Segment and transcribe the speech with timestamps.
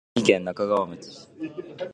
[0.15, 1.29] 栃木県那珂川町